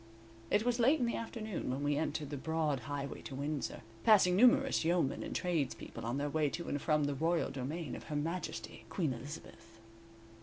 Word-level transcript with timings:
It 0.49 0.65
was 0.65 0.79
late 0.79 0.99
in 0.99 1.05
the 1.05 1.15
afternoon 1.15 1.69
when 1.69 1.83
we 1.83 1.95
entered 1.95 2.31
the 2.31 2.35
broad 2.35 2.79
highway 2.79 3.21
to 3.21 3.35
Windsor, 3.35 3.81
passing 4.03 4.35
numerous 4.35 4.83
yeomen 4.83 5.21
and 5.21 5.35
tradespeople 5.35 6.03
on 6.07 6.17
their 6.17 6.27
way 6.27 6.49
to 6.49 6.67
and 6.69 6.81
from 6.81 7.03
the 7.03 7.13
royal 7.13 7.51
domain 7.51 7.95
of 7.95 8.05
Her 8.05 8.15
Majesty 8.15 8.85
Queen 8.89 9.13
Elizabeth. 9.13 9.79